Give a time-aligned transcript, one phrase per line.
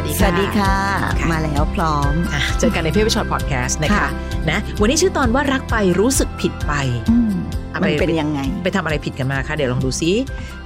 [0.00, 0.76] สวัสดีค่ะสวัสดีค่ะ
[1.20, 4.08] ค่ะ มาแล้วพร้อมอะเจอกันในพี่อ้อยพี่ฉอดพอดแคสต์นะคะค่ะ
[4.50, 6.72] นะวันนี้ชื่อตอนว่ารักไปรู้สึกผิดไป
[7.10, 7.32] อืม
[7.72, 10.12] อะมันไปเป็นยังไง ไปทำอะไรผิดกันมาคะเดี๋ยวลองดูซิ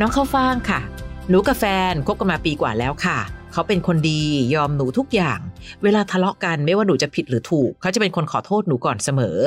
[0.01, 0.81] น้องเข้าฟ่างค่ะ
[1.29, 3.19] หนูกับแฟนคบกันมาปีกว่าแล้วค่ะ
[3.53, 4.21] เขาเป็นคนดี
[4.55, 5.39] ยอมหนูทุกอย่าง
[5.83, 9.39] เวลาทะเลาะกันไม่ว่าหนูจะผิดหรือถูก เขาจะเป็นคนขอโทษหนูก่อนเสมอ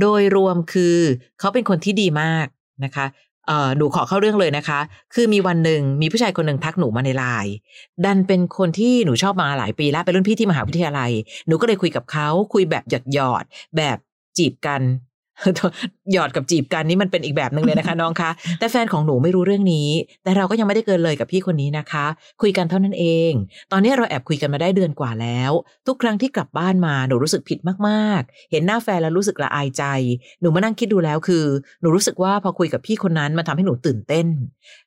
[0.00, 0.96] โดยรวมคือ
[1.40, 2.46] เขาเป็นคนที่ดีมาก
[2.84, 3.27] นะคะเอ่อ
[3.76, 4.80] หนูขอเข้าเรื่องเลยนะคะ
[5.14, 7.54] คือมีวันหนึ่งมีผู้ชายคนหนึ่งทักหนูมาในไลน์
[8.04, 11.10] ดันเป็นคนที่หนูชอบมาหลายปีแล้วเป็นรุ่นพี่ที่มหาวิทยาลัย
[11.46, 13.44] หนูก็เลยคุยกับเขาคุยแบบหยอดหยอด
[13.76, 13.98] แบบ
[14.38, 14.82] จีบกัน
[16.12, 19.88] หยอดกับจีบกันนี่มันเป็นอีกแบบหนึ่งเลยนะคะ น้องคะ แต่แฟนของหนูไม่รู้เรื่องนี้
[20.24, 22.06] แต่เราก็ยังไม่ได้เกินเลยกับพี่คนนี้นะคะ
[22.42, 23.32] คุยกันเท่านั้นเอง
[23.72, 25.52] ตอนนี้เราแอบคุยกันมาได้เดือนกว่าแล้ว
[25.86, 29.84] ทุกครั้งที่กลับบ้านมาหนูรู้สึกผิดมากๆ เห็นหน้าแฟนแล้วรู้สึกละอายใจ
[30.40, 31.44] หนูมานั่งคิดดูแล้วคือ
[31.80, 34.26] หนูรู้สึกว่าพอคุยกับพี่คนนั้นมันทำให้หนูตื่นเต้น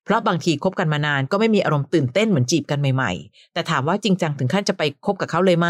[0.06, 5.68] เพราะบางทีคบกันมานานก็ไม่มีอารมณ์ตื่นเต้นเหมือนจีบกันใหม่ๆ แต่ถามว่าจริงจังถึงขั้นจะไปคบกับเขาเลยไหม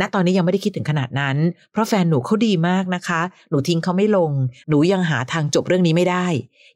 [0.00, 1.36] ณตอนนี้ยังไม่ได้คิดถึงขนาดนั้น
[1.72, 4.30] เพราะแฟนหนูเขาดีมากนะคะ หนูทิ้งเขาไม่ลง
[4.68, 6.26] หนูยังหาทางจบเรื่องนี้ไม่ได้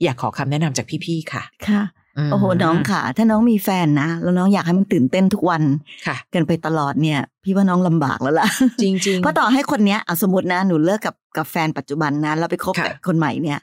[0.02, 1.82] อยากขอคำแนะนำจากพี่ๆค่ะ ค่ะ
[2.26, 5.62] มโอ้โหน้องค่ะ ถ้าน้องมีแฟนนะแล้วน้องอยากให้มันตื่นเต้นทุกวัน
[6.06, 8.48] ค่ะกันไปตลอดเนี่ย พี่ว่าน้องลำบากแล้วล่ะ
[8.82, 13.58] จริงๆเพราะต่อให้คนเนี้ยเอาสมมตินะหนูเลิกกับกับแฟนปัจจุบันนะแล้วไปคบค่ะกับคนใหม่เนี่ย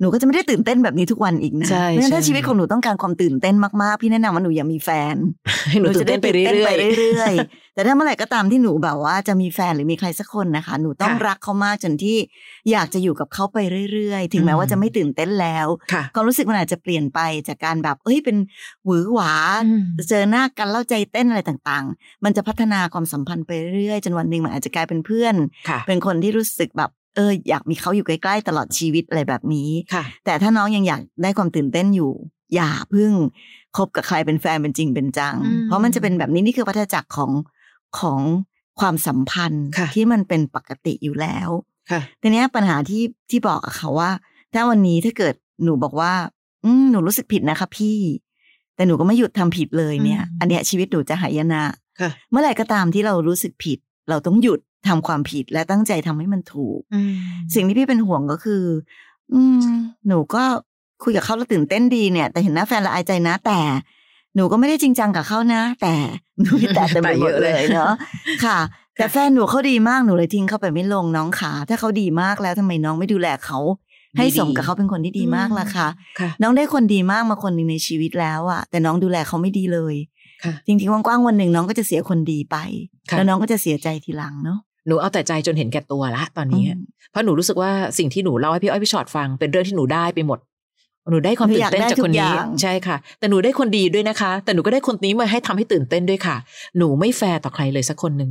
[0.00, 5.14] หนูก็จะไม่ได้ตื่นเต้นแบบนี้ทุกวันอีกนะใช่เพราะฉะนั้นถ้าใช่ชีวิตของหนูต้องการความตื่นเต้นมากๆ พี่แนะนำว่าหนูอย่ามีแฟน
[5.68, 12.18] ให้หนูตื่นเต้นไปเรื่จะด้อยไปเรื่อยๆ แต่ถ้าเมื่อไหร่ก็ตามที่หนูแบบว่าจะมีแฟนหรือมีใครสักคนนะคะ หนูต้องค่ะรักเขามากจนที่
[12.70, 13.58] อยากจะอยู่กับเขาไป
[13.92, 18.36] เรื่อยๆ ถึงแม้อืมว่าจะไม่ตื่นเต้นแล้วๆค่ะความรู้สึกมันอาจจะเปลี่ยนไปจากการแบบเอ้ยเป็น
[18.84, 19.32] หวือหวา
[19.66, 25.34] อืมเจอหน้ากันแล้วใจเต้นอะไรต่างๆ มันจะพัฒนาความสัมพันธ์ไปเรื่อยๆจนวันหนึ่งมันอาจจะกลายเป็นเพื่อน
[25.68, 32.12] ค่ะเป็นคนที่รู้สึกแบบเอออยากมีเขาอยู่ใกล้ๆตลอดชีวิตอะไรแบบนี้ค่ะแต่ถ้าน้องยังอยากได้ความตื่นเต้นอยู่
[32.54, 33.12] อย่าเพึ่ง
[33.76, 37.30] คบกับใครเป็นแฟนเป็นจริงเป็นจังอืมเพราะมันจะเป็นแบบนี้นี่คือวัฏจักรของ
[37.98, 38.20] ของ
[38.80, 41.48] ความสัมพันธ์ค่ะที่มันเป็นปกติอยู่แล้ว
[41.90, 44.10] ค่ะทีเนี้ยปัญหาที่ที่บอกอะค่ะว่า
[44.54, 46.12] ถ้าวันนี้ถ้าเกิดหนูบอกว่า
[46.64, 47.98] อืมหนูรู้สึกผิดนะคะพี่
[48.74, 51.62] แต่หนูก็ไม่หยุดทำผิดเลยเนี่ยอืมอันเนี้ยชีวิตหนูจะหายนะ
[52.00, 57.14] ค่ะเมื่อไหร่ก็ตามที่เรารู้สึกผิด เราต้องหยุด ทำความผิดและตั้งใจทำให้มันถูกอืม
[57.54, 58.62] สิ่งที่พี่เป็นห่วงก็คือ
[59.32, 59.58] อืม
[60.08, 60.44] หนูก็
[61.02, 63.58] คุยกับเขาแล้วตื่นเต้นดีเนี่ย แต่เห็นหน้าแฟนละอายใจนะ แต่
[64.34, 65.94] หนูก็ไม่ได้จริงจังกับเขานะ แต่
[66.42, 67.92] หนูมีแต่เต็มไปหมดเลยเนาะ
[68.44, 68.58] ค่ะ
[68.96, 73.58] แต่แฟนหนูเขาดีมากหนูเลยทิ้งเขาไปไม่ลงน้องขาถ้าเขาดีมากแล้วทำไมน้องไม่ดูแลเขา
[74.18, 75.88] ให้สมกับเขาเป็นคนที่ดีมากล่ะคะ
[76.20, 79.94] ค่ะน้องได้คนดีมากมาคนหนึ่งในชีวิตแล้วอะแต่น้องดูแลเขาไม่ดีเลย
[80.44, 82.56] ค่ะจริงๆกว้างๆวันหนึ่งน้องก็จะเสียคนดีไป
[83.10, 90.38] ค่ะแล้วน้องก็จะเสียใจทีหลังเนาะ หนูเอาแต่ใจจนเห็นแก่ตัวละตอนนี้อืมเพราะหนูรู้สึกว่าสิ่งที่หนูเล่าให้พี่อ้อยพี่ชอตฟังเป็นเรื่องที่หนูได้ไปหมด
[91.10, 92.30] หนูได้ความตื่นเต้นจากคนนี้
[92.62, 96.36] ใช่ค่ะ แต่หนูได้คนดีด้วยนะคะ แต่หนูก็ได้คนนี้มาให้ทำให้ตื่นเต้นด้วยค่ะ
[96.78, 98.30] หนูไม่แฟร์ต่อใครเลยสักคนหนึ่ง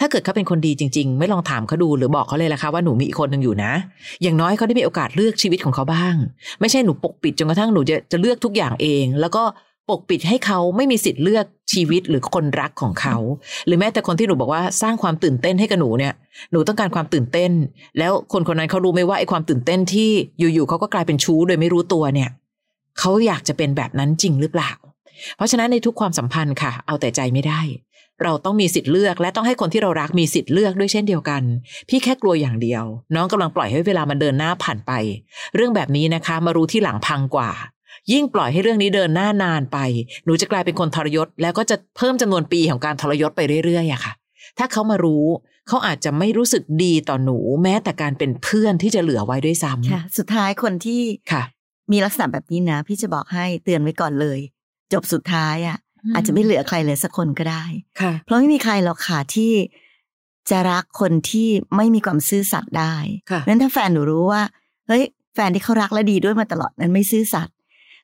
[0.00, 3.72] ถ้าเกิดเขาเป็นคนดีจริง ๆ ไม่ลองถามเขาดูหรือบอกเขาเลยละคะว่าหนูมีอีกคนหนึ่งอยู่นะ
[4.22, 6.14] อย่างน้อยเขาได้มีโอกาสเลือกชีวิตของเขาบ้าง
[6.60, 9.42] ไม่ใช่หนูปกปิดจนกระทั่งหนูจะจะเลือกทุกอย่างเอง แล้วก็
[9.88, 13.16] ปกปิดให้เขาไม่มีสิทธิ์เลือกชีวิตหรือคนรักของเขา
[13.66, 16.14] หรือแม้แต่คนที่หนูบอกว่าสร้างความตื่นเต้นให้กับหนูเนี่ย
[16.52, 17.52] หนูต้องการความตื่นเต้น
[17.98, 22.30] แล้วคนคนนั้นเขารู้ไหมว่าไอ้ความตื่นเต้นที่อยู่ๆเขาก็กลายเป็นชู้โดยไม่รู้ตัวเนี่ย
[22.98, 24.72] เขาอยากจะเป็นแบบนั้นจริงหรือเปล่า
[25.36, 27.60] เพราะฉะนั้นในทุกความสัมพันธ์ค่ะ เอาแต่ใจไม่ได้
[28.22, 31.42] เราต้องมีสิทธิ์เลือก และต้องให้คนที่เรารักมีสิทธิ์เลือกด้วยเช่นเดียวกัน
[31.88, 32.84] พี่แค่กลัวอย่างเดียว
[33.14, 34.92] น้องกำลังปล่อยให้เวลามันเดินหน้าผ่านไป
[35.54, 37.50] เรื่องแบบนี้นะคะ มารู้ที่หลังพังกว่า
[38.12, 39.78] ยิ่งปล่อยให้เรื่องนี้เดินหน้านานไป
[40.24, 44.12] หนูจะกลายเป็นคนทรยศ แล้วก็จะเพิ่มจำนวนปีของการทรยศไปเรื่อยๆอะค่ะ
[44.58, 45.26] ถ้าเขามารู้
[45.68, 51.42] เขาอาจจะไม่รู้สึกดีต่อหนูแม้แต่การเป็นเพื่อนที่จะเหลือไว้ด้วยซ้ำค่ะ สุดท้ายคนที่ค่ะ
[51.92, 54.38] มีลักษณะแบบนี้นะ พี่จะบอกให้เตือนไว้ก่อนเลย
[54.92, 55.78] จบสุดท้ายอะ
[56.14, 57.64] อาจจะไม่เหลือใครเลยสักคนก็ได้
[58.00, 59.52] ค่ะ เพราะไม่มีใครหรอกค่ะที่
[60.50, 62.94] จะรักคนที่ไม่มีความซื่อสัตย์ได้
[63.30, 64.42] ค่ะนั้นถ้าแฟนหนูรู้ว่า
[64.88, 65.02] เฮ้ย
[65.34, 67.53] แฟนที่เขารักและดีด้วยมาตลอดนั้นไม่ซื่อสัตย์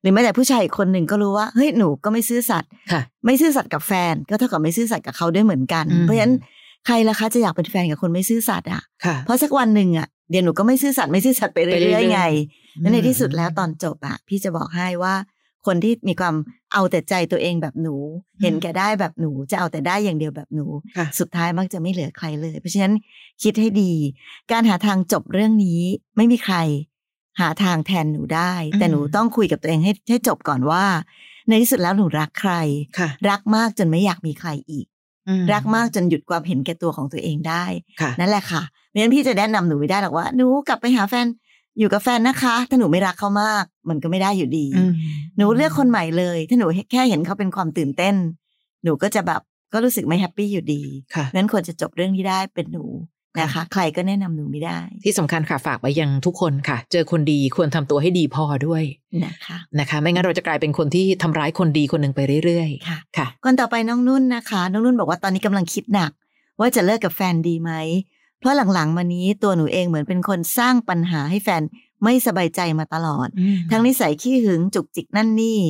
[0.02, 6.34] หรือแม้แต่ผู้ชายอีกคนหนึ่งก็รู้ว่าเฮ้ยหนูก็ไม่ซื่อสัตย์ค่ะไม่ซื่อสัตย์กับแฟน ก็เท่ากับไม่ซื่อสัตย์กับเขาด้วยเหมือนกันอืมเพราะฉะนั้น
[6.86, 12.22] ใครล่ะคะจะอยากเป็นแฟนกับคนไม่ซื่อสัตย์อะค่ะ เพราะสักวันหนึ่งอะเดี๋ยวหนูก็ไม่ซื่อสัตย์ไม่ซื่อสัตย์ไปไปเรื่เรื่ออยยๆไง
[12.76, 15.14] อืมแล้วในที่สุดแล้วตอนจบอะพี่จะบอกให้ว่า
[15.66, 16.34] คนที่มีความ
[16.72, 17.94] เอาแต่ใจตัวเองแบบหนู
[18.42, 22.94] เห็นแก่ได้แบบหนูจะเอาแต่ได้อย่างเดียวแบบหนูค่ะสุดท้ายมักจะไม่เหลือใครเลย เพราะฉะนั้น
[23.42, 23.92] คิดให้ดี
[24.52, 25.80] การหาทางจบเรื่องนี้
[26.16, 26.56] ไม่มีใคร
[27.40, 30.84] หาทางแทนหนูได้ แต่หนูต้องคุยกับตัวเองให้ให้จบก่อนว่า
[31.48, 32.52] ในที่สุดแล้วหนูรักใคร
[32.98, 34.86] ค่ะรักมากจนไม่อยากมีใครอีก
[35.28, 37.64] อืมรักมากจนหยุดความเห็นแก่ตัวของตัวเองได้
[38.00, 41.26] ค่ะนั่นแหละค่ะไม่งั้นพี่จะแนะนำหนูไม่ได้หรอกว่าหนูกลับไปหาแฟน
[41.78, 44.92] อยู่กับแฟนนะคะ ถ้าหนูไม่รักเขามาก มันก็ไม่ได้อยู่ดีอืม
[45.36, 48.14] หนูเลือกคนใหม่เลย ถ้าหนูแค่เห็นเขาเป็นความตื่นเต้น
[48.84, 49.40] หนูก็จะแบบ
[49.72, 50.82] ก็รู้สึกไม่ happy อยู่ดี
[51.14, 52.84] ค่ะงั้นควรจะจบเรื่องที่ได้เป็นหนู
[53.40, 58.82] นะคะ ใครก็แนะนำหนูไม่ได้ ที่สำคัญค่ะฝากไปยังทุกคนค่ะ เจอคนดีควรทำตัวให้ดีพอด้วย
[59.24, 66.12] นะคะนะคะ ไม่งั้นเราจะกลายเป็นคนที่ทำร้ายคนดีคนหนึ่งไปเรื่อยค่ะๆค่ะคนต่อไปน้องนุ่นนะคะ น้องนุ่นบอกว่าตอนนี้กำลังคิดหนัก
[66.60, 67.72] ว่าจะเลิกกับแฟนดีไหม
[68.38, 71.62] เพราะหลังๆมานี้ตัวหนูเองเหมือนเป็นคนสร้างปัญหาให้แฟน
[72.04, 73.28] ไม่สบายใจมาตลอด
[73.70, 75.60] ทั้งนิสัยขี้หึงจุกจิกนั่นนี่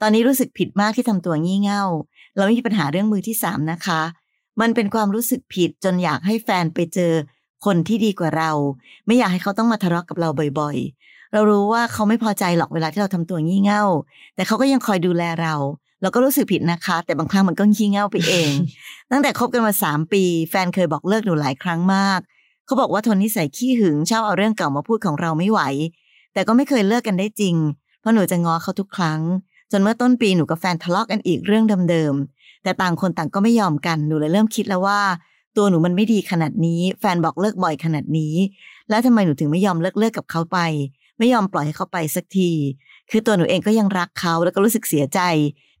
[0.00, 1.84] ตอนนี้รู้สึกผิดมากที่ทำตัวงี่เง่า
[2.36, 4.00] เราไม่มีปัญหาเรื่องมือที่สามนะคะ
[4.60, 7.12] มันเป็นความรู้สึกผิดจนอยากให้แฟนไปเจอ
[7.64, 8.50] คนที่ดีกว่าเรา
[9.06, 10.28] ไม่อยากให้เขาต้องมาทะเลาะกับเรา
[10.60, 13.84] บ่อยๆ เรารู้ว่าเขาไม่พอใจหรอกเวลาที่เราทำตัวงี่เง่า
[14.34, 15.54] แต่เขาก็ยังคอยดูแลเรา
[16.02, 18.52] เราก็รู้สึกผิดนะคะ แต่บางครั้งมันก็งี่เง่าไปเอง
[19.10, 22.20] ตั้งแต่คบกันมาสามปี แฟนเคยบอกเลิกหนูหลายครั้งมาก
[22.66, 25.60] เขาบอกว่าทนนิสัยขี้หึงชอบเอาเรื่องเก่ามาพูดของเราไม่ไหว
[26.32, 27.56] แต่ก็ไม่เคยเลิกกันได้จริง
[28.00, 29.20] เพราะหนูจะง้อเขาทุกครั้ง
[29.72, 32.37] จนเมื่อต้นปีหนูกับแฟนทะเลาะกันอีกเรื่องเดิมๆ
[32.68, 35.00] แต่ต่างคนต่างก็ไม่ยอมกันหนูเลยเริ่มคิดแล้วว่า
[35.56, 38.34] ตัวหนูมันไม่ดีขนาดนี้ แฟนบอกเลิกบ่อยขนาดนี้
[38.88, 40.58] แล้วทำไมหนูถึงไม่ยอมเลิกเลิกกับเขาไป
[41.18, 42.50] ไม่ยอมปล่อยให้เขาไปสักที
[43.10, 45.20] คือตัวหนูเองก็ยังรักเขาแล้วก็รู้สึกเสียใจ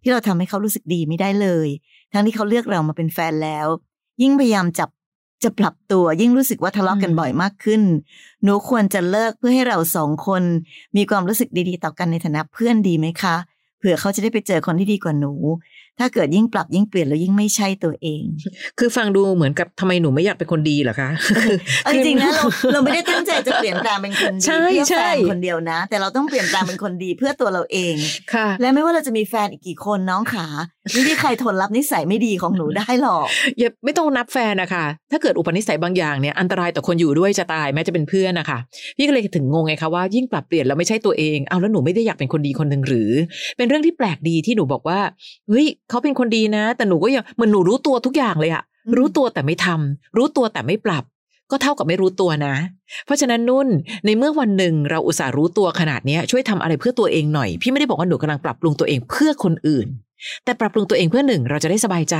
[0.02, 1.68] ที่เราทำให้เขารู้สึกดีไม่ได้เลย
[2.12, 3.66] ทั้งที่เขาเลือกเรามาเป็นแฟนแล้ว
[4.22, 4.88] ยิ่งพยายามจับ
[5.44, 7.82] จะปรับตัวยิ่งรู้สึกว่าทะเลาะกันบ่อยมากขึ้น
[8.42, 10.42] หนูควรจะเลิกเพื่อให้เราสองคน
[10.96, 13.36] มีความรู้สึกดีๆ ต่อกันในฐานะเพื่อนดีไหมคะ
[13.78, 15.32] เผื่อเขาจะได้ไปเจอคนที่ดีกว่าหนู
[16.00, 18.22] ถ้าเกิดยิ่งปรับยิ่งเปลี่ยนแล้วยิ่งไม่ใช่ตัวเอง
[18.78, 21.10] คือฟังดูเหมือนกับทำไมหนูไม่อยากเป็นคนดีเหรอคะ
[21.84, 27.94] เอาจริงๆนะเราเราไม่ได้ตั้งใจจะเปลี่ยนแปลงเป็นคนดีใช่เพื่อใช่แฟนคนเดียวนะ แต่เราต้องเปลี่ยนแปลงเป็นคนดีเพื่อตัวเราเอง
[28.34, 30.46] ค่ะ และไม่ว่าเราจะมีแฟนอีกกี่คนน้องขา
[30.92, 33.26] ไม่มีใครทนรับนิสัยไม่ดีของหนูได้หรอก
[33.58, 38.58] อย่าไม่ต้องนับแฟนนะคะถ้าเกิดอุปนิสัยบางอย่างเนี่ยอันตรายต่อคนอยู่ด้วยจะตายแม้จะเป็นเพื่อนนะคะ
[38.96, 43.10] พี่ก็เลยถึงงงไงคะว่ายิ่งปรับเปลี่ยนแล้วไม่ใช่ตัวเองเอาแล้วหนูไม่ได้อยากเป็นคนดีคนหนึ่งหรือ
[43.56, 45.00] เป็นเรื่องที่แปลกดีที่หนูบอกว่า
[45.48, 51.04] เฮ้ยเขาเป็นคนดีนะ แต่หนูก็ยังเหมือนหนูรู้ตัวทุกอย่างเลยอะอืมรู้ตัวแต่ไม่ทำรู้ตัวแต่ไม่ปรับ
[51.50, 52.54] ก็เท่ากับไม่รู้ตัวนะ
[53.06, 53.68] เพราะฉะนั้นนุ่น
[54.04, 59.86] ในเมื่อวันหนึ่งเราอุตส่าห์รู้ตัวขนาดเนี้ยช่วยทำอะไรเพื่อตัวเองหน่อย พี่ไม่ได้บอกว่าหนูกำลังปรับปรุงตัวเองเพื่อคนอื่น
[60.44, 62.16] แต่ปรับปรุงตัวเองเพื่อหนึ่งเราจะได้สบายใจ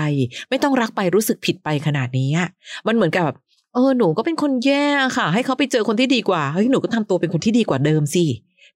[0.51, 2.49] ไม่ต้องรักไปรู้สึกผิดไปขนาดนี้อะ
[2.87, 3.37] มันเหมือนกับแบบ
[3.75, 4.87] เออหนูก็เป็นคนแย่
[5.17, 8.25] ค่ะ ให้เขาไปเจอคนที่ดีกว่าเฮ้ยหนูก็ทำตัวเป็นคนที่ดีกว่าเดิมสิ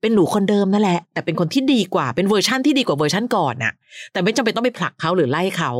[0.02, 3.72] เป็นหนูคนเดิมนั่นแหละ แต่เป็นคนที่ดีกว่าเป็นเวอร์ชั่นที่ดีกว่าเวอร์ชั่นก่อนน่ะ
[4.12, 5.70] แต่ไม่จำเป็นต้องไปผลักเขาหรือไล่เขา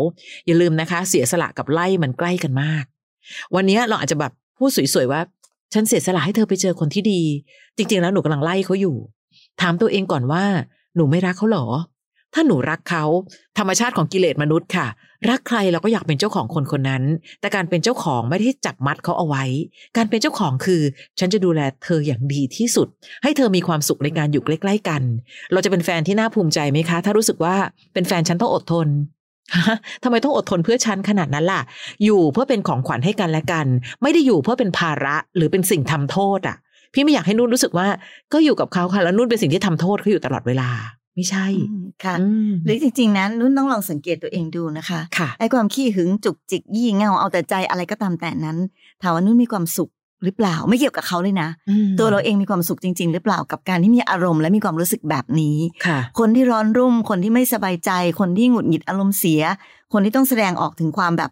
[0.47, 2.85] อย่าลืมนะคะ เสียสละกับไล่มันใกล้กันมาก
[3.55, 5.21] วันนี้เราอาจจะแบบพูดสวยๆว่า
[5.75, 7.23] ฉันเสียสละให้เธอไปเจอคนที่ดี
[7.77, 8.97] จริง ๆ แล้วหนูกำลังไล่เขาอยู่
[9.61, 10.45] ถามตัวเองก่อนว่า
[10.97, 11.67] หนูไม่รักเขาเหรอ
[12.35, 13.05] ถ้าหนูรักเขา
[13.59, 14.87] ธรรมชาติของกิเลสมนุษย์ค่ะ
[15.31, 17.03] รักใครเราก็อยากเป็นเจ้าของคนคนนั้น
[17.41, 19.45] แต่การเป็นเจ้าของไม่ได้จับมัดเขาเอาไว้
[19.97, 20.83] การเป็นเจ้าของคือ
[21.19, 22.89] ฉันจะดูแลเธออย่างดีที่สุด
[23.23, 25.03] ให้เธอมีความสุขในการอยู่ใกล้ๆกัน
[25.53, 27.57] เราจะเป็นแฟนที่น่าภูมิใจไหมคะ ถ้ารู้สึกว่า
[27.95, 28.89] เป็นแฟนฉันต้องอดทน
[30.03, 31.63] ทำไมต้องอดทนเพื่อฉันขนาดนั้นล่ะ
[32.05, 33.67] อยู่เพื่อเป็นของขวัญให้กันและกัน
[34.03, 36.57] ไม่ได้อยู่เพื่อเป็นภาระหรือเป็นสิ่งทำโทษอะ
[36.95, 37.89] พี่ไม่อยากให้นุ่นรู้สึกว่า
[38.33, 40.71] ก็อยู่กับเขาค่ะแล้วนุ่นเป็นสิ่งที่ทำโทษเขาอยู่ตลอดเวลา
[41.15, 48.59] ไม่ใช่อืมค่ะอืมหรือจริงๆนั้นนุ่นต้องลองสังเกตตัวเองดูนะคะค่ะไอ้ความขี้หึงจุกจิกยี่เง่าเอาแต่ใจอะไรก็ตามแต่นั้น
[49.03, 49.91] ถามว่านุ่นมีความสุข
[50.25, 57.91] หรือเปล่าไม่เกี่ยวกับเขาเลยนะอืมตัวเราเองมีความสุขจริง ๆ หรือเปล่ากับการที่มีอารมณ์และมีความรู้สึกแบบนี้ค่ะคนที่ร้อนรุ่ม คนที่ไม่สบายใจ
[58.21, 59.43] คนที่หงุดหงิดอารมณ์เสีย
[59.93, 61.31] คนที่ต้องแสดงออกถึงความแบบ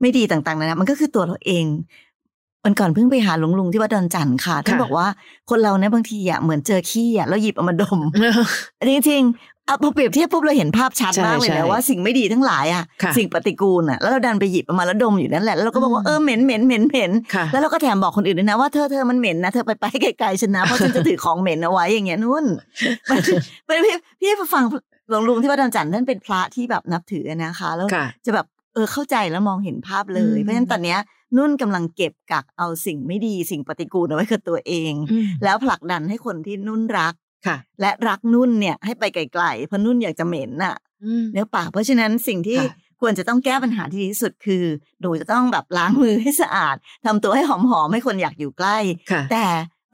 [0.00, 1.64] ไม่ดีต่างๆนะนะมันก็คือตัวเราเอง
[2.66, 5.06] วันก่อนเพิ่งไปหาหลวงลุงที่วัดดอนจันทร์ค่ะท่านค่ะบอกว่า
[5.50, 7.98] คนเราเนี่ยบางทีอะเหมือนเจอขี้อะแล้วหยิบเอามาดม
[8.90, 22.46] จริงๆอะพอเปรียบเทียบปุ๊บเราเห็นภาพชัดใช่มากเลยใช่นะว่าสิ่งไม่ดีทั้งหลายอะค่ะสิ่งปฏิกูลอะแล้วเราดันไปหยิบเอามาแล้วดมอยู่นั่นแหละแล้วเราก็บอกว่าอืมเออเหม็นเหม็นเหม็นเหม็นค่ะแล้วเราก็แถมบอกคนอื่นด้วยนะว่าเธอเธอมันเหม็นนะเธอไปไปให้ไกลๆฉันนะเพราะฉันจะถือของเหม็นเอาไว้อย่างเงี้ยนุ่น
[23.10, 23.18] มัน
[23.68, 24.64] มันพี่พี่ฟัง
[25.08, 30.98] หลวงลุงที่วัดดอนจันทร์ท่านเป็นพระที่แบบนับถือนะคะ แล้วค่ะจะแบบเออเข้าใจแล้วมองเห็นภาพเลยอืมเพราะฉะนั้นตอนเนี้ย
[31.36, 37.14] นุ่นกำลังเก็บกักเอาสิ่งไม่ดีสิ่งปฏิกูลเอาไว้กับตัวเองอืมแล้วผลักดันให้คนที่นุ่นรัก
[37.46, 44.64] ค่ะ และรักนุ่นเนี่ยให้ไปไกลๆเพราะนุ่นอยากจะเหม็นน่ะอืมเนื้อปากเพราะฉะนั้นสิ่งที่ค่ะควรจะต้องแก้ปัญหาที่ดีที่สุดคือ
[45.00, 48.78] หนูจะต้องแบบล้างมือให้สะอาดทำตัวให้หอมๆให้คนอยากอยู่ใกล้
[49.10, 49.46] ค่ะแต่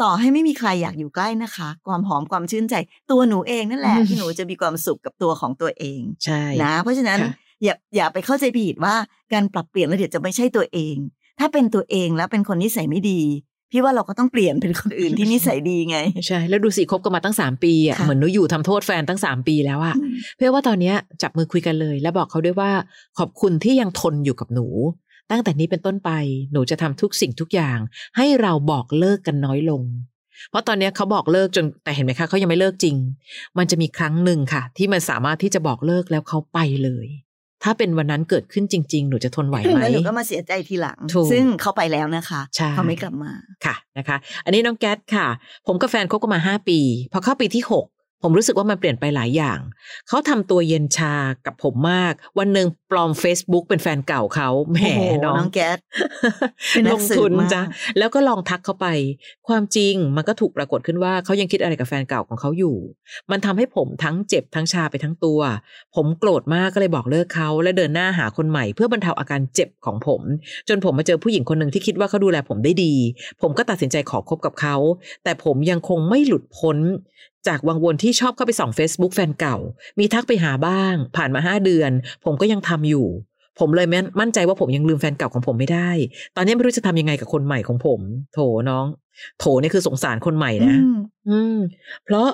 [0.02, 2.74] ต่อให้ไม่มีใครอยากอยู่ใกล้นะคะ ความหอมความชื่นใจ
[3.10, 7.32] ตัวหนูเองนั่นแหละอืมที่หนูจะมีความสุขกับตัวของตัวเองใช่นะ เพราะฉะนั้นค่ะ
[7.64, 8.94] อย่าอย่าไปเข้าใจผิดว่า
[9.32, 10.96] การปรับเปลี่ยนแล้วเดี๋ยวจะไม่ใช่ตัวเอง
[11.38, 13.20] ถ้าเป็นตัวเองแล้วเป็นคนนิสัยไม่ดี
[13.70, 19.96] พี่ว่าเราก็ต้องเปลี่ยนเป็นคนอื่นที่นิสัยดีไง ใช่ แล้วดูสิคบกันมาตั้งสามปีอะค่ะเหมือนหนูอยู่ทำโทษแฟนตั้งสามปีแล้วอะ
[20.36, 22.70] เพื่อว่าตอนเนี้ยจับมือคุยกันเลย แล้วบอกเขาด้วยว่า
[23.18, 24.66] ขอบคุณที่ยังทนอยู่กับหนู
[25.30, 26.10] ตั้งแต่นี้เป็นต้นไป
[26.52, 27.78] หนูจะทำทุกสิ่งทุกอย่าง
[28.16, 29.82] ให้เราบอกเลิกกันน้อยลง
[30.50, 32.96] เพราะตอนเนี้ยเขาบอกเลิกจนแต่เห็นไหมคะเขายังไม่เลิกจริง
[33.58, 37.06] มันจะมีครั้งหนึ่งค่ะ ที่มันสามารถที่จะบอกเลิกแล้วเขาไปเลย
[37.64, 43.32] ถ้าเป็นวันนั้นเกิดขึ้นจริง ๆ หนูจะทนไหวไหมแล้วหนูก็มาเสียใจทีหลังถูกซึ่งเขาไปแล้วนะคะใช่เขาไม่กลับมา
[43.64, 45.26] ค่ะนะคะ อันนี้น้องแก๊สค่ะ
[45.66, 46.78] ผมกับแฟนคบกันมาห้าปี
[47.12, 47.86] พอเข้าปีที่หก
[48.22, 49.58] ผมรู้สึกว่ามันเปลี่ยนไปหลายอย่าง
[50.08, 51.14] เขาทำตัวเย็นชา
[51.46, 55.78] กับผมมาก วันหนึ่ง ปลอม Facebook เป็นแฟนเก่าเขาแหมโอ้โหน้องน้องแก๊ส
[56.70, 57.62] เป็นนัลกงสืบทุนมากจ้ะ
[57.98, 58.86] แล้วก็ลองทักเขาไป
[59.48, 62.76] ความจริงมันก็ถูกปรากฏขึ้นว่าเขายังคิดอะไรกับแฟนเก่าของเขาอยู่
[63.30, 65.40] มันทำให้ผมทั้งเจ็บทั้งชาไปทั้งตัว
[65.94, 70.20] ผมโกรธมากก็เลยบอกเลิกเขาและเดินหน้าหาคนใหม่ เพื่อบรรเทาอาการเจ็บของผม
[70.68, 72.94] จนผมมาเจอผู้หญิงคนหนึ่งที่คิดว่าเขาดูแลผมได้ดี
[73.42, 74.76] ผมก็ตัดสินใจขอคบกับเขา
[75.24, 76.78] แต่ผมยังคงไม่หลุดพ้น
[77.48, 79.56] จากวังวนที่ชอบเข้าไปส่อง Facebook แฟนเก่า
[79.98, 81.90] มีทักไปหาบ้าง ผ่านมาห้าเดือน
[82.24, 83.06] ผมก็ยังทำอยู่
[83.60, 85.90] ผมเลยมั่นมั่นใจว่าผมยังลืมแฟนเก่าของผมไม่ได้
[86.36, 88.00] ตอนนี้ไม่รู้จะทำยังไงกับคนใหม่ของผม
[88.34, 88.38] โถ
[88.70, 88.86] น้อง
[89.38, 90.96] โถนี่คือสงสารคนใหม่นะอืม
[91.28, 91.58] อืม
[92.04, 92.28] เพราะ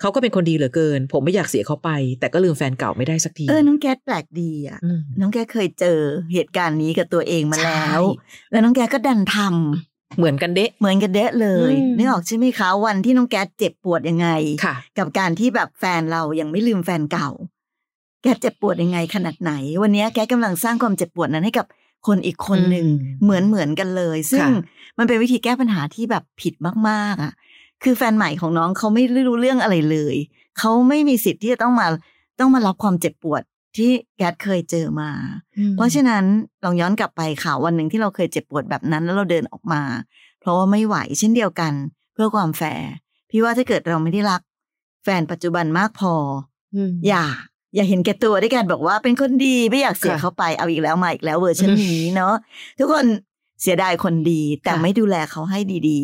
[0.00, 1.90] เขาก็เป็นคนดีเหลือเกิน ผมไม่อยากเสียเขาไป
[2.20, 6.00] แต่ก็ลืมแฟนเก่าไม่ได้สักที เออ น้องแก๊สแปลกดีอะมน้องแก๊สเคยเจอ
[6.32, 14.28] เหตุการณ์นี้กับตัวเองมาแล้วใช่แล้วน้องแก๊สก็ดันทำเหมือนกันเดะเหมือนกันเดะเลยอืมนึกออกใช่ไหมคะวันที่น้องแก๊สเจ็บปวดยังไง
[14.64, 17.30] ค่ะกับการที่แบบแฟนเรายังไม่ลืมแฟนเก่า
[18.22, 21.66] แก๊สเจ็บปวดยังไงขนาดไหน วันนี้แก๊สกำลังสร้างความเจ็บปวดนั้นให้กับ
[22.06, 24.50] คนอีกคนหนึ่งอืมเหมือนเหมือนกันเลย ซึ่งค่ะ
[24.98, 26.54] มันเป็นวิธีแก้ปัญหาที่แบบผิด
[26.88, 27.32] มากๆอะ
[27.82, 30.16] คือแฟนใหม่ของน้องเขาไม่รู้เรื่องอะไรเลย
[30.58, 31.86] เขาไม่มีสิทธิ์ที่จะต้องมา
[32.40, 33.42] ต้องมารับความเจ็บปวด
[33.76, 35.10] ที่แก๊สเคยเจอมา
[35.76, 36.24] เพราะฉะนั้น
[36.64, 39.82] ลองย้อนกลับไปค่ะวันหนึ่งที่เราเคยเจ็บปวดแบบนั้นแล้วเราเดินออกมา
[40.40, 41.72] เพราะว่าไม่ไหวเช่นเดียวกัน
[42.14, 42.88] เพื่อความแฟร์
[43.30, 44.42] พี่ว่าถ้าเกิดเราไม่ได้รัก
[45.04, 46.14] แฟนปัจจุบันมากพอ
[46.74, 47.24] อืมอย่า
[47.74, 52.34] อย่าเห็นแก่ตัวด้วยกันบอกว่าเป็นคนดีไม่อยากเสียค่ะเขาไปเอาอีกแล้วมาอีกแล้วเวอร์ชันนี้เนาะ
[52.78, 53.06] ทุกคน
[53.62, 55.58] เสียดายคนดี แต่ค่ะไม่ดูแลเขาให้
[55.90, 56.02] ดี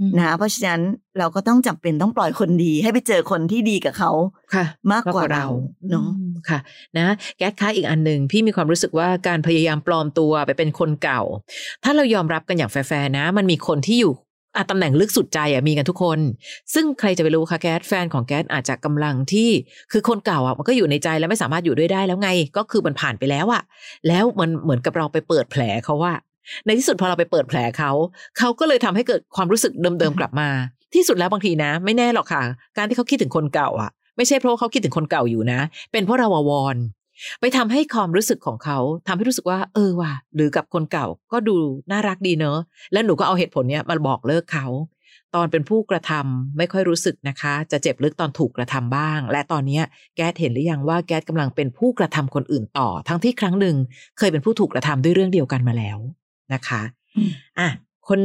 [0.00, 0.80] อืมๆนะเพราะฉะนั้น
[1.18, 4.10] เราก็ต้องจำเป็นต้องปล่อยคนดี ให้ไปเจอคนที่ดีกับเขา
[4.54, 5.46] ค่ะ มากกว่าเรา
[5.90, 6.58] เนาะอืมค่ะ
[6.98, 7.06] นะ
[7.38, 11.22] แก๊สค้าอีกอันหนึ่งพี่มีความรู้สึกว่าการพยายามปลอมตัวไปเป็นคนเก่า
[11.84, 14.12] ถ้าเรายอมรับกันอย่างแฟร์ๆนะ มันมีคนที่อยู่
[14.56, 16.18] อะตำแหน่งลึกสุดใจอะมีกันทุกคน
[16.74, 19.50] ซึ่งใครจะไปรู้คะแก๊สแฟนของแก๊สอาจจะกำลังที่
[19.92, 23.62] คือคนเก่าอะมันก็อยู่ในใจแล้วไม่สามารถอยู่ด้วยได้แล้วไง ก็คือมันผ่านไปแล้วอะ
[24.08, 26.12] แล้วมันเหมือนกับเราไปเปิดแผลเขาว่า
[26.64, 27.90] ในที่สุดพอเราไปเปิดแผลเขา
[28.38, 30.48] เขาก็เลยทำให้เกิดความรู้สึกเดิมๆกลับมา
[30.94, 32.42] ที่สุดแล้วบางทีนะ ไม่แน่หรอกค่ะ
[32.76, 35.60] การที่เขาคิดถึงคนเก่าอะ ไม่ใช่เพราะว่าเขาคิดถึงคนเก่าอยู่นะ
[35.92, 36.76] เป็นเพราะเราอวร
[37.40, 41.56] ไปทำให้ความรู้สึกของเขาทำให้รู้สึกว่า เออว่ะหรือกับคนเก่าก็ดู
[41.90, 42.58] น่ารักดีเนอะ
[42.92, 44.66] แล้วหนูก็เอาเหตุผลเนี้ยมาบอกเลิกเขา
[45.34, 49.84] ตอนเป็นผู้กระทำไม่ค่อยรู้สึกนะคะ จะเจ็บลึกตอนถูกกระทำบ้าง และตอนเนี้ย
[50.16, 53.76] แก๊สเห็นหรือยังว่าแก๊สกำลังเป็นผู้กระทำคนอื่นต่อ ทั้งที่ครั้งหนึ่ง
[54.18, 55.98] เคยเป็นผู้ถูกกระทำด้วยเรื่องเดียวกันมาแล้ว
[56.52, 56.82] นะคะ
[57.16, 57.68] อืมอะ
[58.08, 58.20] คน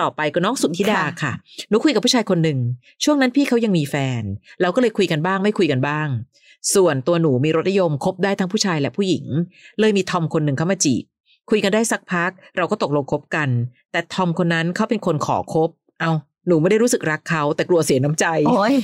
[0.00, 1.32] ต่อไปก็น้องสุนธิดาค่ะค่ะ
[1.68, 2.58] หนูคุยกับผู้ชายคนหนึ่ง
[3.04, 4.22] ช่วงนั้นพี่เขายังมีแฟน
[4.60, 6.08] เราก็เลยคุยกันบ้างไม่คุยกันบ้าง
[6.74, 9.24] ส่วนตัวหนูมีรสนิยมคบได้ทั้งผู้ชายและผู้หญิง
[9.80, 11.04] เลยมีทอมคนหนึ่งเข้ามาจีบ
[11.50, 13.48] คุยกันได้สักพัก เราก็ตกลงคบกัน
[13.92, 15.68] แต่ทอมคนนั้นเขาเป็นคนขอคบ
[16.00, 16.12] เอา
[16.46, 18.74] หนูไม่ได้รู้สึกรักเขาแต่กลัวเสียน้ำใจโอ้ย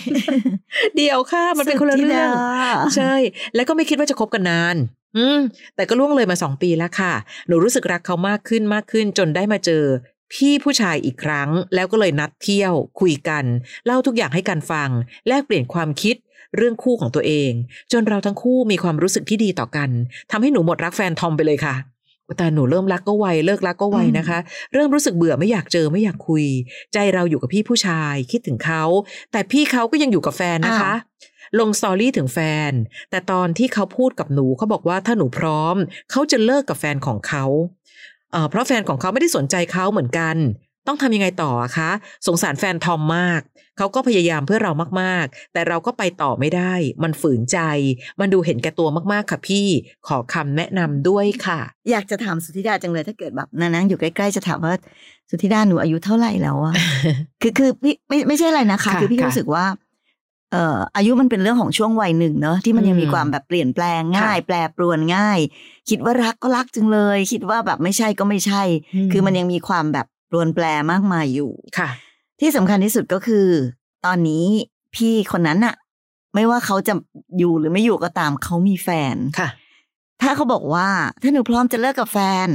[0.97, 3.15] เดียวค่ะ มันเป็นคนละเรื่องสุดที่ดาใช่
[3.55, 4.77] แล้วก็ไม่คิดว่าจะคบกันนาน
[5.17, 5.41] อืม
[5.77, 7.13] แต่ก็ล่วงเลยมาสองปีแล้วค่ะ
[7.49, 9.85] หนูรู้สึกรักเขามากขึ้นมากขึ้น จนได้มาเจอ
[10.33, 13.45] พี่ผู้ชายอีกครั้ง แล้วก็เลยนัดเที่ยว คุยกัน
[13.85, 14.91] เล่าทุกอย่างให้กันฟัง
[15.29, 16.17] แลกเปลี่ยนความคิด
[16.57, 17.53] เรื่องคู่ของตัวเอง
[17.93, 19.91] จนเราทั้งคู่มีความรู้สึกที่ดีต่อกัน
[20.31, 21.75] ทำให้หนูหมดรักแฟนทอมไปเลยค่ะ
[22.39, 24.39] แต่หนูเริ่มรักก็ไวเลิกรักก็ไวนะคะ
[24.73, 26.45] เริ่มรู้สึกเบื่อไม่อยากเจอไม่อยากคุย
[26.93, 28.85] ใจเราอยู่กับพี่ผู้ชาย คิดถึงเขา
[29.33, 30.95] แต่พี่เขาก็ยังอยู่กับแฟนนะคะ
[31.59, 32.39] ลงสตอรี่ถึงแฟ
[32.71, 32.73] น
[33.11, 35.77] แต่ตอนที่เขาพูดกับหนูเขาบอกว่าถ้าหนูพร้อม
[36.11, 37.45] เขาจะเลิกกับแฟนของเขา
[38.33, 40.37] เอ่อเพราะแฟนของเขาไม่ได้สนใจเขาเหมือนกัน
[40.87, 41.91] ต้องทำยังไงต่ออะคะ
[42.27, 43.41] สงสารแฟนทอมมาก
[43.79, 47.59] เขาก็พยายามเพื่อเรามากๆ แต่เราก็ไปต่อไม่ได้ มันฝืนใจ
[48.21, 49.67] มันดูเห็นแก่ตัวมากๆ ค่ะพี่
[50.09, 54.75] ขอคำแนะนำด้วยค่ะ อยากจะถามสุธิดาจังเลยถ้าเกิดแบบนั่งๆอยู่ใกล้ๆจะถามว่า
[55.31, 56.75] สุธิดาหนูอายุเท่าไหร่แล้วอะ
[57.43, 59.67] คือคือพี่ไม่ไม่ใช่อะไรนะคะค่ะคือพี่ค่ะรู้สึกว่า
[60.53, 65.39] เอ่ออายุมันเป็นเรื่องของช่วงวัยหนึ่งเนอะที่มันยังมีอืมความแบบเปลี่ยนแปลงง่ายค่ะแปรปรวนง่าย
[65.91, 68.63] คิดว่ารักก็รักจังเลย คิดว่าแบบไม่ใช่ก็ไม่ใช่
[69.13, 71.89] คือมันยังมีความแบบป รวนแปรมากมายอยู่ค่ะ
[72.41, 73.47] ที่สำคัญที่สุดก็คือ
[74.07, 74.47] ตอนนี้
[74.95, 75.75] พี่คนนั้นอะ
[76.35, 76.95] ไม่ว่าเขาจะ
[77.39, 79.49] อยู่หรือไม่อยู่ก็ตามเขามีแฟนค่ะ
[80.23, 80.89] ถ้าเขาบอกว่า
[81.23, 82.49] ถ้าหนูพร้อมจะเลิกกับแฟน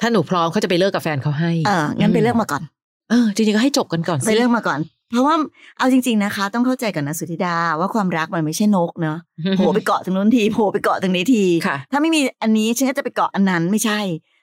[0.00, 2.62] ถ้าหนูพร้อมเขาจะไปเลิกกับแฟนเขาให้เอองั้นไปเลิกมาก่อน
[3.10, 4.80] เออจริงๆก็ให้จบกันก่อนไปสิเรื่องมาก่อน
[5.10, 5.34] เพราะว่า
[5.78, 9.18] เอาจริง ๆนะคะ ต้องเข้าใจก่อนนะสุธิดาว่าความรักมันไม่ใช่นกเนอะ
[9.56, 14.00] โผล่ไปเกาะตรงนู้นทีโผล่ไปเกาะตรงนี้ทีค่ะถ้าไม่มีอันนี้ฉันก็จะไปเกาะอันนั้นไม่ใช่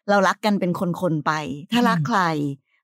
[0.10, 1.31] เรารักกันเป็นคนๆไป
[1.72, 2.22] ถ้ารักใคร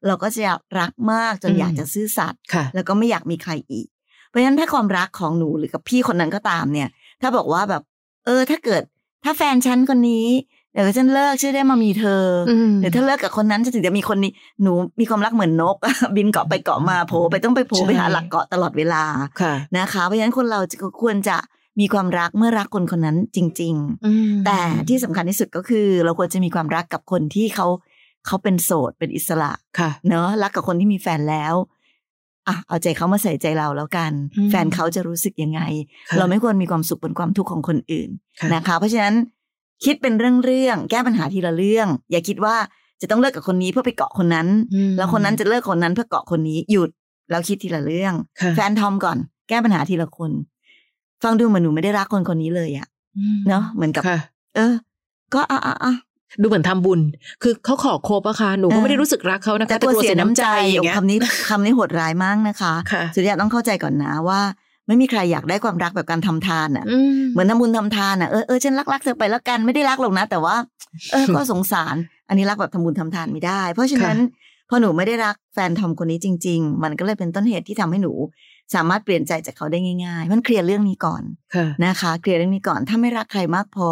[0.07, 0.41] เราก็จะ
[0.79, 3.87] รักมากจนอืมอยากจะซื่อสัตย์ค่ะแล้วก็ไม่อยากมีใครอีก
[4.27, 6.89] เพราะฉะนั้นถ้าความรักของหนูหรือกับพี่คนนั้นก็ตามเนี่ย
[7.21, 7.81] ถ้าบอกว่าแบบ
[8.25, 8.81] เออ ถ้าเกิด
[9.23, 10.27] ถ้าแฟนฉันคนนี้
[10.73, 15.77] เดี๋ยวฉันเลิกชื่อได้มามีเธออมหรือถ้าเลิกกับคนนั้นจะถึงจะมีคนนี้หนูมีความรักเหมือนนก
[16.17, 19.03] บินเกาะไปเกาะมาโผล่ไปต้องไปโผล่ใช่ไปหาหลักเกาะตลอดเวลา
[19.41, 21.37] ค่ะนะคะ เพราะฉะนั้นคนเราจะควรจะ
[21.79, 24.59] มีความรักเมื่อรักคนคนนั้นจริงๆอืมแต่
[24.89, 27.67] ที่สำคัญที่สุดก็คือ เราควรจะมีความรักกับคนที่เขา
[28.27, 31.53] เขาเป็นโสดเป็นอิสระค่ะเนอะรักกับคนที่มีแฟนแล้ว
[32.47, 35.61] อะเอาใจเขามาใส่ใจเราแล้วกันอืมแฟนเขาจะรู้สึกยังไง
[36.09, 38.09] ค่ะเราไม่ควรมีความสุขบนความทุกข์ของคนอื่น
[38.39, 39.15] ค่ะนะคะ เพราะฉะนั้น
[39.85, 42.55] คิดเป็นเรื่องๆแก้ปัญหาทีละเรื่อง อย่าคิดว่า
[43.01, 46.89] จะต้องเลิกกับคนนี้เพื่อไปเกาะคนนั้นอืมแล้วคนนั้นจะเลิกคนนั้นเพื่อเกาะคนนี้หยุด
[47.29, 49.17] แล้วคิดทีละเรื่องค่ะแฟนทอมก่อน
[49.49, 50.31] แก้ปัญหาทีละคน
[51.23, 54.19] ฟังดูเหมือนหนูไม่ได้รักคนคนนี้เลยอะอืมเนอะเหมือนกับค่ะ
[54.55, 54.73] เออ
[55.33, 55.93] ก็อะอะอะ
[56.41, 56.99] ดูเหมือนทำบุญ
[57.43, 61.17] คือเขาขอครบอะค่ะ หนูเอก็อไม่ได้รู้สึกรักเขานะคะ แต่กลัวเสียน้ำใจอย่างเงี้ยคำนี้
[61.49, 64.41] คำนี้โหดร้ายมากนะคะค่ะสุริยะต้องเข้าใจก่อนนะว่า
[64.87, 70.55] ไม่มีใครอยากได้ความรักแบบการทำทานอะอืมเหมือนทำบุญทำทานอะ เออเออฉันรักรักเธอไปแล้วกัน ไม่ได้รักหรอกนะ แต่ว่า
[71.11, 71.95] เออ ก็สงสาร
[72.29, 74.17] อันนี้รักแบบทำบุญทำทานไม่ได้ เพราะฉะนั้น
[74.69, 78.13] พอหนูไม่ได้รักแฟนทอมคนนี้จริง ๆ มันก็เลยเป็นต้นเหตุที่ทำให้หนู
[78.75, 81.23] สามารถเปลี่ยนใจจากเขาได้ง่ายๆ มันเคลียร์เรื่องนี้ก่อน
[81.55, 83.89] ค่ะนะคะเคลียร์เรื่องนี้ก่อนถ้าไม่รักใครมากพอ